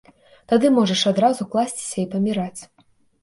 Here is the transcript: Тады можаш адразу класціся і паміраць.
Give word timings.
Тады 0.51 0.69
можаш 0.77 1.03
адразу 1.11 1.45
класціся 1.51 1.97
і 2.05 2.09
паміраць. 2.13 2.61